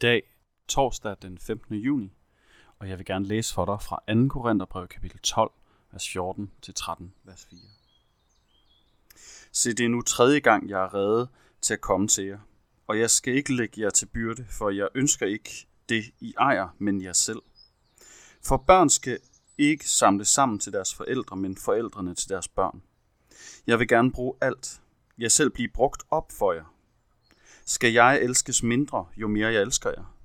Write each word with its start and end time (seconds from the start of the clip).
dag, 0.00 0.22
torsdag 0.68 1.16
den 1.22 1.38
15. 1.38 1.74
juni, 1.74 2.12
og 2.78 2.88
jeg 2.88 2.98
vil 2.98 3.06
gerne 3.06 3.26
læse 3.26 3.54
for 3.54 3.64
dig 3.64 3.82
fra 3.82 4.02
2. 4.14 4.28
Korintherbrev 4.28 4.88
kapitel 4.88 5.18
12, 5.18 5.52
vers 5.92 6.08
14 6.08 6.50
til 6.62 6.74
13, 6.74 7.14
vers 7.24 7.46
4. 7.50 7.58
Se, 9.52 9.74
det 9.74 9.84
er 9.84 9.88
nu 9.88 10.02
tredje 10.02 10.40
gang, 10.40 10.68
jeg 10.68 10.82
er 10.82 10.94
reddet 10.94 11.28
til 11.60 11.74
at 11.74 11.80
komme 11.80 12.08
til 12.08 12.24
jer, 12.24 12.38
og 12.86 12.98
jeg 12.98 13.10
skal 13.10 13.34
ikke 13.34 13.56
lægge 13.56 13.80
jer 13.80 13.90
til 13.90 14.06
byrde, 14.06 14.46
for 14.50 14.70
jeg 14.70 14.88
ønsker 14.94 15.26
ikke 15.26 15.66
det, 15.88 16.04
I 16.20 16.34
ejer, 16.38 16.68
men 16.78 17.02
jer 17.02 17.12
selv. 17.12 17.42
For 18.42 18.56
børn 18.56 18.90
skal 18.90 19.18
ikke 19.58 19.88
samle 19.88 20.24
sammen 20.24 20.58
til 20.58 20.72
deres 20.72 20.94
forældre, 20.94 21.36
men 21.36 21.56
forældrene 21.56 22.14
til 22.14 22.28
deres 22.28 22.48
børn. 22.48 22.82
Jeg 23.66 23.78
vil 23.78 23.88
gerne 23.88 24.12
bruge 24.12 24.34
alt. 24.40 24.82
Jeg 25.18 25.32
selv 25.32 25.50
blive 25.50 25.68
brugt 25.68 26.02
op 26.10 26.32
for 26.32 26.52
jer. 26.52 26.74
Skal 27.64 27.92
jeg 27.92 28.22
elskes 28.22 28.62
mindre, 28.62 29.06
jo 29.16 29.28
mere 29.28 29.52
jeg 29.52 29.62
elsker 29.62 29.90
jer? 29.90 30.16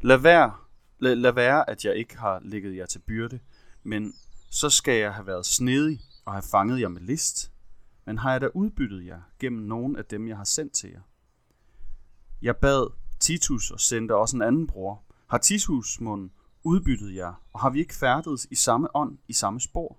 Lad 0.00 0.18
være, 0.18 0.54
lad, 0.98 1.16
lad 1.16 1.32
være, 1.32 1.70
at 1.70 1.84
jeg 1.84 1.96
ikke 1.96 2.18
har 2.18 2.40
ligget 2.42 2.76
jer 2.76 2.86
til 2.86 2.98
byrde, 2.98 3.40
men 3.82 4.14
så 4.50 4.70
skal 4.70 4.98
jeg 5.00 5.14
have 5.14 5.26
været 5.26 5.46
snedig 5.46 6.00
og 6.24 6.32
have 6.32 6.42
fanget 6.50 6.80
jer 6.80 6.88
med 6.88 7.00
list. 7.00 7.52
Men 8.06 8.18
har 8.18 8.32
jeg 8.32 8.40
da 8.40 8.48
udbyttet 8.54 9.06
jer 9.06 9.20
gennem 9.38 9.62
nogen 9.62 9.96
af 9.96 10.04
dem, 10.04 10.28
jeg 10.28 10.36
har 10.36 10.44
sendt 10.44 10.72
til 10.72 10.90
jer? 10.90 11.00
Jeg 12.42 12.56
bad 12.56 12.92
Titus 13.20 13.70
og 13.70 13.80
sendte 13.80 14.16
også 14.16 14.36
en 14.36 14.42
anden 14.42 14.66
bror. 14.66 15.02
Har 15.26 15.38
Titus 15.38 16.00
munden 16.00 16.32
udbyttet 16.62 17.14
jer, 17.14 17.42
og 17.52 17.60
har 17.60 17.70
vi 17.70 17.78
ikke 17.78 17.94
færdedes 17.94 18.46
i 18.50 18.54
samme 18.54 18.96
ånd, 18.96 19.18
i 19.28 19.32
samme 19.32 19.60
spor? 19.60 19.98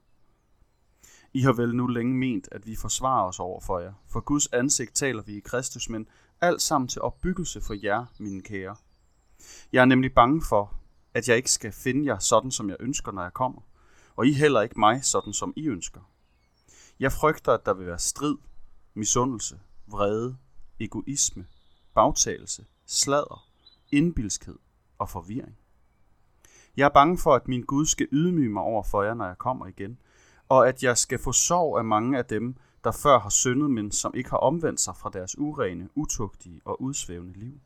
I 1.33 1.41
har 1.41 1.53
vel 1.53 1.75
nu 1.75 1.87
længe 1.87 2.15
ment, 2.15 2.47
at 2.51 2.67
vi 2.67 2.75
forsvarer 2.75 3.27
os 3.27 3.39
over 3.39 3.61
for 3.61 3.79
jer. 3.79 3.93
For 4.07 4.19
Guds 4.19 4.47
ansigt 4.47 4.95
taler 4.95 5.21
vi 5.21 5.37
i 5.37 5.39
Kristus, 5.39 5.89
men 5.89 6.07
alt 6.41 6.61
sammen 6.61 6.87
til 6.87 7.01
opbyggelse 7.01 7.61
for 7.61 7.75
jer, 7.83 8.05
mine 8.19 8.41
kære. 8.41 8.75
Jeg 9.71 9.81
er 9.81 9.85
nemlig 9.85 10.13
bange 10.13 10.41
for, 10.49 10.73
at 11.13 11.27
jeg 11.27 11.37
ikke 11.37 11.51
skal 11.51 11.71
finde 11.71 12.05
jer 12.05 12.17
sådan, 12.19 12.51
som 12.51 12.69
jeg 12.69 12.77
ønsker, 12.79 13.11
når 13.11 13.21
jeg 13.21 13.33
kommer, 13.33 13.61
og 14.15 14.27
I 14.27 14.33
heller 14.33 14.61
ikke 14.61 14.79
mig 14.79 15.05
sådan, 15.05 15.33
som 15.33 15.53
I 15.55 15.67
ønsker. 15.67 16.01
Jeg 16.99 17.11
frygter, 17.11 17.51
at 17.51 17.65
der 17.65 17.73
vil 17.73 17.87
være 17.87 17.99
strid, 17.99 18.37
misundelse, 18.93 19.59
vrede, 19.87 20.37
egoisme, 20.79 21.47
bagtagelse, 21.95 22.65
sladder, 22.85 23.47
indbilskhed 23.91 24.59
og 24.97 25.09
forvirring. 25.09 25.57
Jeg 26.77 26.85
er 26.85 26.89
bange 26.89 27.17
for, 27.17 27.35
at 27.35 27.47
min 27.47 27.63
Gud 27.63 27.85
skal 27.85 28.07
ydmyge 28.11 28.49
mig 28.49 28.63
over 28.63 28.83
for 28.83 29.03
jer, 29.03 29.13
når 29.13 29.25
jeg 29.25 29.37
kommer 29.37 29.65
igen, 29.65 29.99
og 30.49 30.67
at 30.67 30.83
jeg 30.83 30.97
skal 30.97 31.19
få 31.19 31.31
sorg 31.31 31.77
af 31.77 31.85
mange 31.85 32.17
af 32.17 32.25
dem, 32.25 32.57
der 32.85 32.91
før 32.91 33.19
har 33.19 33.29
syndet, 33.29 33.71
men 33.71 33.91
som 33.91 34.13
ikke 34.15 34.29
har 34.29 34.37
omvendt 34.37 34.81
sig 34.81 34.95
fra 34.95 35.09
deres 35.13 35.37
urene, 35.37 35.89
utugtige 35.95 36.61
og 36.65 36.81
udsvævende 36.81 37.39
liv. 37.39 37.59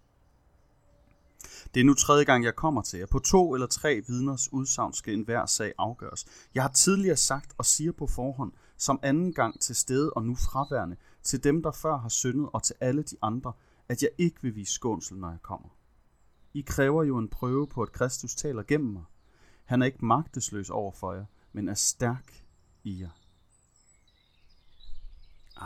Det 1.73 1.79
er 1.79 1.83
nu 1.83 1.93
tredje 1.93 2.23
gang, 2.23 2.43
jeg 2.43 2.55
kommer 2.55 2.81
til 2.81 2.99
jer. 2.99 3.05
På 3.05 3.19
to 3.19 3.53
eller 3.53 3.67
tre 3.67 4.01
vidners 4.07 4.53
udsagn 4.53 4.93
skal 4.93 5.13
enhver 5.13 5.45
sag 5.45 5.73
afgøres. 5.77 6.25
Jeg 6.55 6.63
har 6.63 6.69
tidligere 6.69 7.15
sagt 7.15 7.53
og 7.57 7.65
siger 7.65 7.91
på 7.91 8.07
forhånd, 8.07 8.51
som 8.77 8.99
anden 9.03 9.33
gang 9.33 9.59
til 9.59 9.75
stede 9.75 10.13
og 10.13 10.23
nu 10.25 10.35
fraværende, 10.35 10.95
til 11.23 11.43
dem, 11.43 11.63
der 11.63 11.71
før 11.71 11.97
har 11.97 12.09
syndet, 12.09 12.49
og 12.53 12.63
til 12.63 12.75
alle 12.79 13.03
de 13.03 13.15
andre, 13.21 13.53
at 13.89 14.01
jeg 14.01 14.09
ikke 14.17 14.41
vil 14.41 14.55
vise 14.55 14.73
skånsel, 14.73 15.17
når 15.17 15.29
jeg 15.29 15.41
kommer. 15.41 15.69
I 16.53 16.61
kræver 16.61 17.03
jo 17.03 17.17
en 17.17 17.29
prøve 17.29 17.67
på, 17.67 17.81
at 17.81 17.91
Kristus 17.91 18.35
taler 18.35 18.63
gennem 18.63 18.93
mig. 18.93 19.03
Han 19.65 19.81
er 19.81 19.85
ikke 19.85 20.05
magtesløs 20.05 20.69
over 20.69 20.91
for 20.91 21.13
jer, 21.13 21.25
men 21.53 21.69
er 21.69 21.73
stærk 21.73 22.43
i 22.83 23.01
jer. 23.01 23.18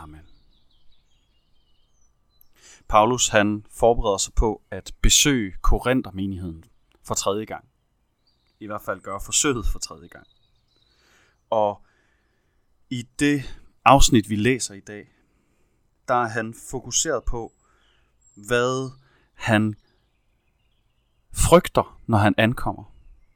Amen. 0.04 0.20
Paulus 2.88 3.28
han 3.28 3.66
forbereder 3.70 4.18
sig 4.18 4.34
på 4.34 4.62
at 4.70 4.92
besøge 5.02 5.54
Korinther-menigheden 5.62 6.64
for 7.04 7.14
tredje 7.14 7.44
gang. 7.44 7.64
I 8.60 8.66
hvert 8.66 8.82
fald 8.82 9.00
gøre 9.00 9.20
forsøget 9.20 9.66
for 9.66 9.78
tredje 9.78 10.08
gang. 10.08 10.26
Og 11.50 11.84
i 12.90 13.02
det 13.18 13.60
afsnit, 13.84 14.30
vi 14.30 14.36
læser 14.36 14.74
i 14.74 14.80
dag, 14.80 15.08
der 16.08 16.14
er 16.14 16.28
han 16.28 16.54
fokuseret 16.70 17.24
på, 17.24 17.52
hvad 18.34 18.90
han 19.34 19.74
frygter, 21.32 22.00
når 22.06 22.18
han 22.18 22.34
ankommer, 22.38 22.94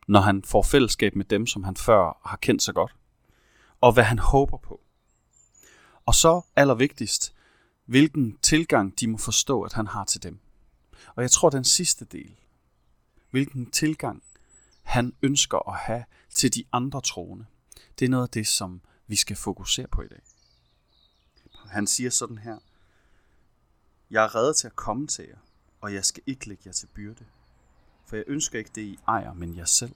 når 0.08 0.20
han 0.20 0.44
får 0.44 0.62
fællesskab 0.62 1.14
med 1.16 1.24
dem, 1.24 1.46
som 1.46 1.64
han 1.64 1.76
før 1.76 2.20
har 2.24 2.36
kendt 2.36 2.62
så 2.62 2.72
godt, 2.72 2.96
og 3.80 3.92
hvad 3.92 4.04
han 4.04 4.18
håber 4.18 4.56
på. 4.56 4.87
Og 6.08 6.14
så 6.14 6.42
allervigtigst, 6.56 7.34
hvilken 7.84 8.38
tilgang 8.42 9.00
de 9.00 9.06
må 9.08 9.18
forstå, 9.18 9.62
at 9.62 9.72
han 9.72 9.86
har 9.86 10.04
til 10.04 10.22
dem. 10.22 10.38
Og 11.14 11.22
jeg 11.22 11.30
tror, 11.30 11.50
den 11.50 11.64
sidste 11.64 12.04
del, 12.04 12.36
hvilken 13.30 13.70
tilgang 13.70 14.22
han 14.82 15.14
ønsker 15.22 15.68
at 15.68 15.78
have 15.78 16.04
til 16.30 16.54
de 16.54 16.64
andre 16.72 17.00
troende, 17.00 17.46
det 17.98 18.04
er 18.04 18.08
noget 18.08 18.22
af 18.24 18.30
det, 18.30 18.46
som 18.46 18.80
vi 19.06 19.16
skal 19.16 19.36
fokusere 19.36 19.86
på 19.86 20.02
i 20.02 20.08
dag. 20.08 20.20
Han 21.66 21.86
siger 21.86 22.10
sådan 22.10 22.38
her, 22.38 22.58
Jeg 24.10 24.24
er 24.24 24.34
reddet 24.34 24.56
til 24.56 24.66
at 24.66 24.76
komme 24.76 25.06
til 25.06 25.24
jer, 25.28 25.38
og 25.80 25.94
jeg 25.94 26.04
skal 26.04 26.22
ikke 26.26 26.48
lægge 26.48 26.62
jer 26.66 26.72
til 26.72 26.86
byrde. 26.86 27.24
For 28.06 28.16
jeg 28.16 28.24
ønsker 28.26 28.58
ikke 28.58 28.70
det, 28.74 28.82
I 28.82 28.98
ejer, 29.08 29.32
men 29.32 29.56
jer 29.56 29.64
selv. 29.64 29.94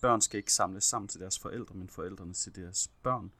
Børn 0.00 0.20
skal 0.20 0.38
ikke 0.38 0.52
samles 0.52 0.84
sammen 0.84 1.08
til 1.08 1.20
deres 1.20 1.38
forældre, 1.38 1.74
men 1.74 1.88
forældrene 1.88 2.34
til 2.34 2.56
deres 2.56 2.90
børn. 3.02 3.32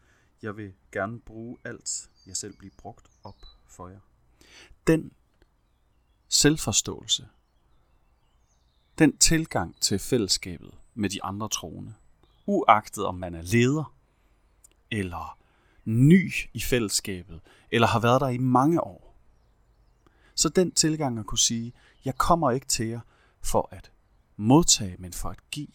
Jeg 0.45 0.57
vil 0.57 0.73
gerne 0.93 1.21
bruge 1.21 1.57
alt, 1.65 2.11
jeg 2.27 2.37
selv 2.37 2.57
bliver 2.57 2.75
brugt 2.79 3.11
op 3.23 3.39
for 3.67 3.89
jer. 3.89 4.01
Den 4.87 5.13
selvforståelse, 6.29 7.29
den 8.99 9.19
tilgang 9.19 9.81
til 9.81 9.99
fællesskabet 9.99 10.75
med 10.95 11.11
de 11.11 11.23
andre 11.23 11.49
troende, 11.49 11.95
uagtet 12.47 13.05
om 13.05 13.15
man 13.15 13.35
er 13.35 13.43
leder, 13.43 13.95
eller 14.91 15.39
ny 15.85 16.33
i 16.53 16.61
fællesskabet, 16.61 17.41
eller 17.71 17.89
har 17.89 18.01
været 18.01 18.21
der 18.21 18.29
i 18.29 18.39
mange 18.39 18.81
år. 18.81 19.17
Så 20.35 20.49
den 20.49 20.73
tilgang 20.73 21.19
at 21.19 21.27
kunne 21.27 21.39
sige, 21.39 21.73
jeg 22.05 22.19
kommer 22.19 22.51
ikke 22.51 22.67
til 22.67 22.87
jer 22.87 23.01
for 23.41 23.69
at 23.73 23.93
modtage, 24.37 24.97
men 24.99 25.13
for 25.13 25.29
at 25.29 25.51
give. 25.51 25.69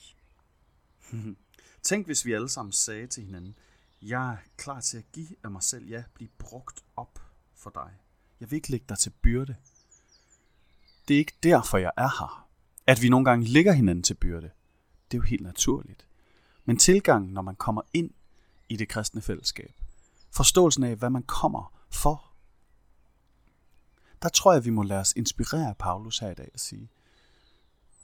Tænk, 1.84 2.06
hvis 2.06 2.26
vi 2.26 2.34
alle 2.34 2.50
sammen 2.50 2.72
sagde 2.72 3.08
til 3.08 3.24
hinanden, 3.24 3.56
jeg 4.02 4.32
er 4.32 4.38
klar 4.58 4.82
til 4.82 4.98
at 4.98 5.12
give 5.12 5.36
af 5.44 5.52
mig 5.52 5.64
selv, 5.64 5.88
ja, 5.88 6.04
blive 6.14 6.30
brugt 6.38 6.84
op 6.96 7.20
for 7.56 7.70
dig. 7.70 7.92
Jeg 8.40 8.52
vil 8.52 8.56
ikke 8.58 8.72
lægge 8.72 8.86
dig 8.90 8.98
til 8.98 9.10
byrde. 9.10 9.56
Det 11.08 11.14
er 11.14 11.18
ikke 11.18 11.38
derfor, 11.44 11.78
jeg 11.78 11.92
er 11.98 12.20
her. 12.20 12.48
At 12.88 13.02
vi 13.02 13.10
nogle 13.10 13.26
gange 13.26 13.46
ligger 13.46 13.72
hinanden 13.72 14.04
til 14.04 14.14
byrde, 14.14 14.52
det 15.12 15.18
er 15.18 15.22
jo 15.22 15.28
helt 15.28 15.44
naturligt. 15.44 16.08
Men 16.66 16.78
tilgangen, 16.78 17.34
når 17.34 17.42
man 17.42 17.56
kommer 17.56 17.82
ind 17.94 18.12
i 18.70 18.76
det 18.76 18.90
kristne 18.90 19.22
fællesskab, 19.22 19.82
forståelsen 20.32 20.84
af, 20.84 20.96
hvad 20.96 21.10
man 21.10 21.24
kommer 21.24 21.82
for, 21.90 22.30
der 24.22 24.30
tror 24.30 24.54
jeg, 24.54 24.66
vi 24.66 24.70
må 24.70 24.84
lade 24.84 25.00
os 25.00 25.14
inspirere 25.16 25.76
Paulus 25.76 26.20
her 26.20 26.30
i 26.30 26.34
dag 26.34 26.50
og 26.54 26.60
sige, 26.60 26.90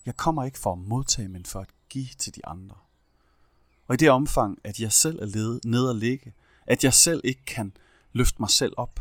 jeg 0.06 0.18
kommer 0.18 0.44
ikke 0.44 0.60
for 0.60 0.72
at 0.72 0.80
modtage, 0.80 1.28
men 1.28 1.46
for 1.46 1.60
at 1.60 1.70
give 1.90 2.08
til 2.18 2.36
de 2.36 2.46
andre. 2.46 2.76
Og 3.88 3.94
i 3.94 3.98
det 3.98 4.10
omfang, 4.10 4.60
at 4.64 4.80
jeg 4.80 4.92
selv 4.92 5.20
er 5.20 5.60
nede 5.64 5.90
og 5.90 5.96
ligge, 5.96 6.34
at 6.68 6.84
jeg 6.84 6.94
selv 6.94 7.22
ikke 7.24 7.46
kan 7.46 7.74
løfte 8.14 8.36
mig 8.40 8.50
selv 8.50 8.74
op, 8.78 9.00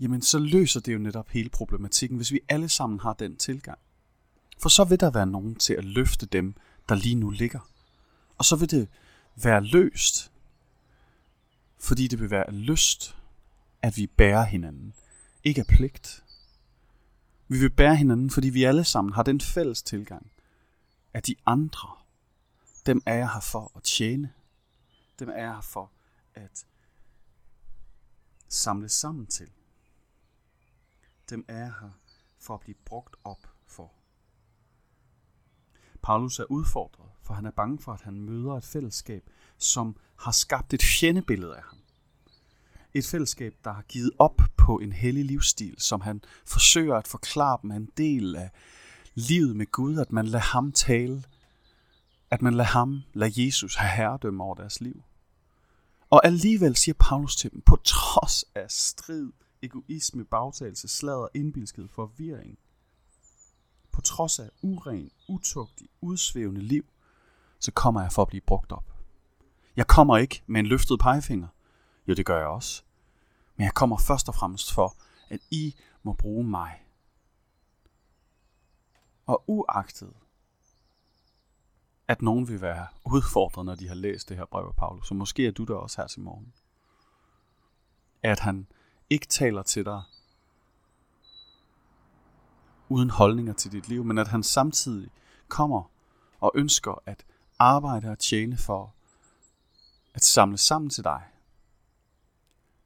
jamen 0.00 0.22
så 0.22 0.38
løser 0.38 0.80
det 0.80 0.94
jo 0.94 0.98
netop 0.98 1.28
hele 1.28 1.48
problematikken, 1.48 2.16
hvis 2.16 2.32
vi 2.32 2.40
alle 2.48 2.68
sammen 2.68 3.00
har 3.00 3.12
den 3.12 3.36
tilgang. 3.36 3.78
For 4.58 4.68
så 4.68 4.84
vil 4.84 5.00
der 5.00 5.10
være 5.10 5.26
nogen 5.26 5.54
til 5.54 5.74
at 5.74 5.84
løfte 5.84 6.26
dem, 6.26 6.54
der 6.88 6.94
lige 6.94 7.14
nu 7.14 7.30
ligger. 7.30 7.70
Og 8.38 8.44
så 8.44 8.56
vil 8.56 8.70
det 8.70 8.88
være 9.36 9.64
løst, 9.64 10.32
fordi 11.78 12.08
det 12.08 12.20
vil 12.20 12.30
være 12.30 12.52
lyst, 12.52 13.16
at 13.82 13.96
vi 13.96 14.06
bærer 14.06 14.44
hinanden 14.44 14.94
ikke 15.44 15.60
af 15.60 15.66
pligt. 15.66 16.24
Vi 17.48 17.58
vil 17.58 17.70
bære 17.70 17.96
hinanden, 17.96 18.30
fordi 18.30 18.48
vi 18.48 18.64
alle 18.64 18.84
sammen 18.84 19.14
har 19.14 19.22
den 19.22 19.40
fælles 19.40 19.82
tilgang, 19.82 20.30
at 21.14 21.26
de 21.26 21.34
andre, 21.46 21.88
dem 22.86 23.02
er 23.06 23.14
jeg 23.14 23.32
her 23.32 23.40
for 23.40 23.72
at 23.76 23.82
tjene. 23.82 24.32
Dem 25.18 25.28
er 25.28 25.36
jeg 25.36 25.54
her 25.54 25.60
for 25.60 25.92
at 26.34 26.66
samle 28.48 28.88
sammen 28.88 29.26
til. 29.26 29.50
Dem 31.30 31.44
er 31.48 31.58
jeg 31.58 31.74
her 31.80 31.90
for 32.38 32.54
at 32.54 32.60
blive 32.60 32.76
brugt 32.84 33.16
op 33.24 33.46
for. 33.66 33.92
Paulus 36.02 36.38
er 36.38 36.44
udfordret, 36.44 37.10
for 37.22 37.34
han 37.34 37.46
er 37.46 37.50
bange 37.50 37.78
for, 37.78 37.92
at 37.92 38.00
han 38.00 38.20
møder 38.20 38.52
et 38.52 38.64
fællesskab, 38.64 39.30
som 39.58 39.96
har 40.16 40.32
skabt 40.32 40.74
et 40.74 40.82
fjendebillede 40.82 41.56
af 41.56 41.62
ham. 41.62 41.78
Et 42.94 43.06
fællesskab, 43.06 43.54
der 43.64 43.72
har 43.72 43.82
givet 43.82 44.10
op 44.18 44.42
på 44.56 44.78
en 44.78 44.92
hellig 44.92 45.24
livsstil, 45.24 45.74
som 45.78 46.00
han 46.00 46.22
forsøger 46.46 46.96
at 46.96 47.08
forklare 47.08 47.58
dem 47.62 47.70
en 47.70 47.90
del 47.96 48.36
af 48.36 48.50
livet 49.14 49.56
med 49.56 49.66
Gud, 49.70 49.98
at 49.98 50.12
man 50.12 50.26
lader 50.26 50.44
ham 50.44 50.72
tale, 50.72 51.24
at 52.30 52.42
man 52.42 52.54
lader 52.54 52.68
ham, 52.68 53.02
lader 53.12 53.42
Jesus 53.44 53.74
have 53.74 53.90
herredømme 53.90 54.44
over 54.44 54.54
deres 54.54 54.80
liv. 54.80 55.02
Og 56.10 56.26
alligevel 56.26 56.76
siger 56.76 56.94
Paulus 56.98 57.36
til 57.36 57.52
dem, 57.52 57.60
på 57.60 57.76
trods 57.84 58.44
af 58.54 58.70
strid, 58.70 59.32
egoisme, 59.62 60.24
bagtagelse, 60.24 60.88
sladder, 60.88 61.28
indbilskhed, 61.34 61.88
forvirring, 61.88 62.58
på 63.92 64.00
trods 64.00 64.38
af 64.38 64.50
uren, 64.62 65.10
utugtig, 65.28 65.88
udsvævende 66.00 66.60
liv, 66.60 66.84
så 67.58 67.72
kommer 67.72 68.00
jeg 68.00 68.12
for 68.12 68.22
at 68.22 68.28
blive 68.28 68.40
brugt 68.40 68.72
op. 68.72 68.94
Jeg 69.76 69.86
kommer 69.86 70.16
ikke 70.16 70.42
med 70.46 70.60
en 70.60 70.66
løftet 70.66 70.98
pegefinger. 71.00 71.48
Jo, 72.08 72.14
det 72.14 72.26
gør 72.26 72.38
jeg 72.38 72.46
også. 72.46 72.82
Men 73.56 73.64
jeg 73.64 73.74
kommer 73.74 73.96
først 73.98 74.28
og 74.28 74.34
fremmest 74.34 74.72
for, 74.72 74.96
at 75.28 75.40
I 75.50 75.74
må 76.02 76.12
bruge 76.12 76.44
mig. 76.44 76.82
Og 79.26 79.44
uagtet, 79.46 80.12
at 82.08 82.22
nogen 82.22 82.48
vil 82.48 82.60
være 82.60 82.86
udfordret, 83.04 83.66
når 83.66 83.74
de 83.74 83.88
har 83.88 83.94
læst 83.94 84.28
det 84.28 84.36
her 84.36 84.44
brev 84.44 84.64
af 84.66 84.76
Paulus, 84.76 85.08
så 85.08 85.14
måske 85.14 85.46
er 85.46 85.50
du 85.50 85.64
der 85.64 85.74
også 85.74 86.00
her 86.02 86.06
til 86.06 86.20
morgen. 86.20 86.52
At 88.22 88.40
han 88.40 88.66
ikke 89.10 89.26
taler 89.26 89.62
til 89.62 89.84
dig 89.84 90.02
uden 92.88 93.10
holdninger 93.10 93.52
til 93.52 93.72
dit 93.72 93.88
liv, 93.88 94.04
men 94.04 94.18
at 94.18 94.28
han 94.28 94.42
samtidig 94.42 95.10
kommer 95.48 95.90
og 96.40 96.52
ønsker 96.54 97.02
at 97.06 97.24
arbejde 97.58 98.10
og 98.10 98.18
tjene 98.18 98.56
for 98.56 98.94
at 100.14 100.24
samle 100.24 100.58
sammen 100.58 100.90
til 100.90 101.04
dig. 101.04 101.22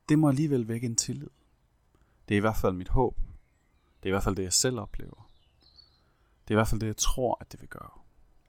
Det 0.09 0.19
må 0.19 0.29
alligevel 0.29 0.69
vække 0.69 0.87
en 0.87 0.97
tillid. 0.97 1.31
Det 2.29 2.35
er 2.35 2.38
i 2.38 2.41
hvert 2.41 2.56
fald 2.56 2.73
mit 2.73 2.88
håb. 2.88 3.17
Det 4.03 4.03
er 4.03 4.06
i 4.06 4.11
hvert 4.11 4.25
fald 4.25 4.37
det, 4.37 4.43
jeg 4.43 4.53
selv 4.53 4.79
oplever. 4.79 5.31
Det 6.43 6.50
er 6.50 6.55
i 6.55 6.61
hvert 6.61 6.69
fald 6.69 6.81
det, 6.81 6.87
jeg 6.87 6.97
tror, 6.97 7.38
at 7.41 7.53
det 7.53 7.61
vil 7.61 7.69
gøre. 7.69 7.91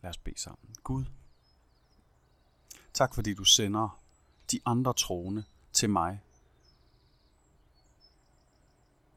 Lad 0.01 0.09
os 0.09 0.17
bede 0.17 0.39
sammen. 0.39 0.75
Gud, 0.83 1.05
tak 2.93 3.15
fordi 3.15 3.33
du 3.33 3.43
sender 3.43 3.99
de 4.51 4.59
andre 4.65 4.93
troende 4.93 5.43
til 5.73 5.89
mig. 5.89 6.21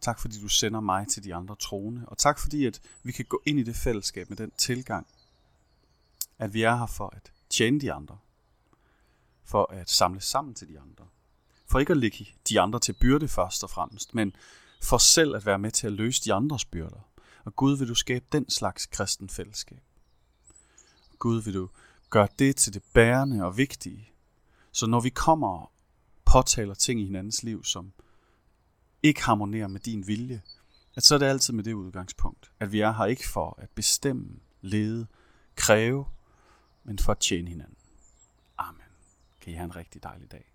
Tak 0.01 0.21
fordi 0.21 0.41
du 0.41 0.49
sender 0.49 0.81
mig 0.81 1.09
til 1.09 1.25
de 1.25 1.35
andre 1.35 1.57
troende. 1.57 2.05
Og 2.07 2.19
tak 2.19 2.39
fordi, 2.39 2.67
at 2.67 2.81
vi 3.03 3.13
kan 3.13 3.25
gå 3.25 3.43
ind 3.47 3.59
i 3.59 3.63
det 3.63 3.77
fællesskab 3.77 4.29
med 4.29 4.37
den 4.37 4.51
tilgang, 4.51 5.07
at 6.39 6.55
vi 6.55 6.63
er 6.63 6.77
her 6.77 6.87
for 6.87 7.09
at 7.17 7.33
tjene 7.51 7.81
de 7.81 7.93
andre. 7.93 8.19
For 9.45 9.73
at 9.73 9.91
samle 9.91 10.21
sammen 10.21 10.55
til 10.55 10.69
de 10.69 10.81
andre. 10.81 11.07
For 11.67 11.79
ikke 11.79 11.91
at 11.91 11.97
lægge 11.97 12.35
de 12.49 12.61
andre 12.61 12.79
til 12.79 12.93
byrde 12.93 13.29
først 13.29 13.65
og 13.65 13.71
fremmest, 13.71 14.15
men 14.15 14.37
for 14.83 14.99
selv 14.99 15.37
at 15.37 15.47
være 15.47 15.59
med 15.59 15.71
til 15.71 15.87
at 15.87 15.93
løse 15.93 16.25
de 16.25 16.35
andres 16.35 16.65
byrder. 16.65 17.09
Og 17.45 17.57
Gud 17.57 17.77
vil 17.77 17.89
du 17.89 17.95
skabe 17.95 18.25
den 18.33 18.51
slags 18.51 18.87
kristen 18.87 19.29
fællesskab. 19.29 19.83
Gud 21.23 21.43
vil 21.43 21.55
du 21.55 21.69
gøre 22.11 22.29
det 22.39 22.57
til 22.57 22.75
det 22.75 22.83
bærende 22.95 23.45
og 23.45 23.57
vigtige. 23.57 24.13
Så 24.73 24.87
når 24.87 25.01
vi 25.01 25.09
kommer 25.09 25.49
og 25.49 25.73
påtaler 26.25 26.75
ting 26.75 27.01
i 27.01 27.05
hinandens 27.05 27.43
liv, 27.43 27.65
som 27.65 27.93
ikke 29.03 29.23
harmonerer 29.23 29.69
med 29.69 29.81
din 29.81 30.07
vilje, 30.07 30.43
at 30.97 31.03
så 31.03 31.15
er 31.15 31.19
det 31.19 31.27
altid 31.27 31.55
med 31.55 31.65
det 31.65 31.73
udgangspunkt, 31.73 32.53
at 32.61 32.73
vi 32.73 32.81
er 32.81 32.93
her 32.93 33.05
ikke 33.05 33.29
for 33.29 33.59
at 33.59 33.71
bestemme, 33.71 34.41
lede, 34.61 35.07
kræve, 35.57 36.07
men 36.85 36.99
for 36.99 37.13
at 37.13 37.19
tjene 37.19 37.51
hinanden. 37.51 37.79
Amen. 38.59 38.83
Kan 39.41 39.53
I 39.53 39.57
have 39.57 39.65
en 39.65 39.77
rigtig 39.77 40.03
dejlig 40.03 40.33
dag. 40.33 40.52